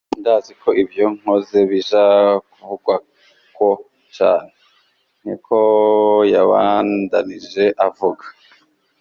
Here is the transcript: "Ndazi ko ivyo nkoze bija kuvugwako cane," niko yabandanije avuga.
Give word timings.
"Ndazi 0.19 0.51
ko 0.61 0.69
ivyo 0.83 1.05
nkoze 1.17 1.59
bija 1.69 2.03
kuvugwako 2.51 3.67
cane," 4.15 4.51
niko 5.25 5.57
yabandanije 6.33 7.65
avuga. 7.87 8.25